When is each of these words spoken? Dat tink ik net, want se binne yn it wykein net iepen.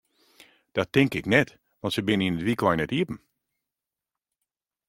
Dat 0.71 0.91
tink 0.91 1.13
ik 1.13 1.25
net, 1.33 1.49
want 1.79 1.93
se 1.95 2.01
binne 2.07 2.25
yn 2.29 2.39
it 2.39 2.45
wykein 2.47 2.79
net 2.81 2.95
iepen. 2.99 3.17